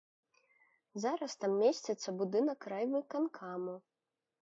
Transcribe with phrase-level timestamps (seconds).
[1.03, 3.81] Зараз там месціцца будынак райвыканкаму.